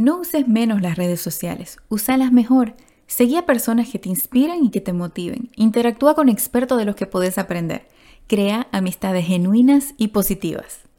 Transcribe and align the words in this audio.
No 0.00 0.16
uses 0.16 0.48
menos 0.48 0.80
las 0.80 0.96
redes 0.96 1.20
sociales, 1.20 1.76
úsalas 1.90 2.32
mejor. 2.32 2.74
Seguí 3.06 3.36
a 3.36 3.44
personas 3.44 3.90
que 3.90 3.98
te 3.98 4.08
inspiran 4.08 4.64
y 4.64 4.70
que 4.70 4.80
te 4.80 4.94
motiven. 4.94 5.50
Interactúa 5.56 6.14
con 6.14 6.30
expertos 6.30 6.78
de 6.78 6.86
los 6.86 6.96
que 6.96 7.04
puedes 7.04 7.36
aprender. 7.36 7.86
Crea 8.26 8.66
amistades 8.72 9.26
genuinas 9.26 9.92
y 9.98 10.08
positivas. 10.08 10.89